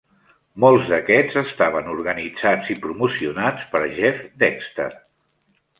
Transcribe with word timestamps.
Molts 0.63 0.87
d'aquests 0.93 1.37
estaven 1.41 1.91
organitzats 1.97 2.73
i 2.75 2.79
promocionats 2.87 3.69
per 3.75 3.87
Jeff 4.01 4.27
Dexter. 4.47 4.93